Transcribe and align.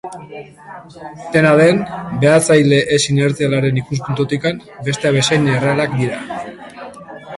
Dena 1.33 1.51
den, 1.59 1.81
behatzaile 2.23 2.79
ez-inertzialaren 2.97 3.77
ikuspuntutik, 3.83 4.49
besteak 4.89 5.17
bezain 5.19 5.49
errealak 5.59 5.95
dira. 6.01 6.47